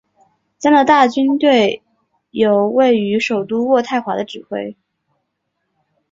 [0.57, 1.83] 加拿大军队
[2.31, 4.75] 由位于首都渥太华的指挥。